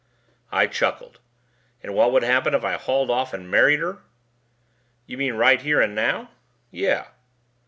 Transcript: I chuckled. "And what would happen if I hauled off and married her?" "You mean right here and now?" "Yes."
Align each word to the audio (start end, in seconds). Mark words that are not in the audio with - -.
I 0.51 0.65
chuckled. 0.65 1.19
"And 1.83 1.93
what 1.93 2.11
would 2.11 2.23
happen 2.23 2.55
if 2.55 2.63
I 2.65 2.73
hauled 2.73 3.11
off 3.11 3.35
and 3.35 3.51
married 3.51 3.81
her?" 3.81 3.99
"You 5.05 5.15
mean 5.19 5.35
right 5.35 5.61
here 5.61 5.79
and 5.79 5.93
now?" 5.93 6.31
"Yes." 6.71 7.07